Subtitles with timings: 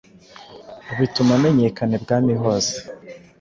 [0.97, 2.75] bituma amenyekana ibwami hose